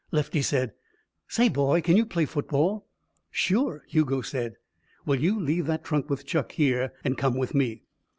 [0.11, 0.73] Lefty said:
[1.27, 2.87] "Say, boy, can you play football?"
[3.29, 4.55] "Sure," Hugo said.
[5.05, 7.83] "Well, you leave that trunk with Chuck, here, and come with me."